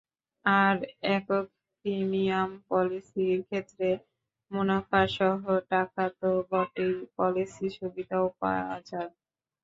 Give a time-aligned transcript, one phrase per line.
[0.45, 0.75] আর,
[1.11, 1.45] একক
[1.79, 3.89] প্রিমিয়াম পলিসির ক্ষেত্রে
[4.51, 5.41] মুনাফাসহ
[5.71, 9.11] টাকা তো বটেই, পলিসি সুবিধাও পাওয়া যায়।